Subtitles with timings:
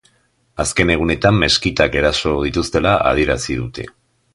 [0.63, 3.91] Azken egunetan meskitak eraso dituztela adierazi dute.